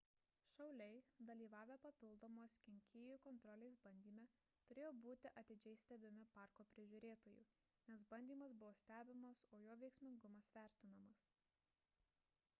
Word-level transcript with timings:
šauliai 0.51 1.01
dalyvavę 1.25 1.73
papildomos 1.81 2.53
kenkėjų 2.67 3.17
kontrolės 3.25 3.75
bandyme 3.87 4.23
turėjo 4.69 4.95
būti 5.01 5.33
atidžiai 5.41 5.75
stebimi 5.83 6.25
parko 6.37 6.65
prižiūrėtojų 6.71 7.45
nes 7.93 8.05
bandymas 8.15 8.55
buvo 8.63 8.71
stebimas 8.85 9.43
o 9.59 9.61
jo 9.67 9.77
veiksmingumas 9.85 10.49
vertinamas 10.57 11.29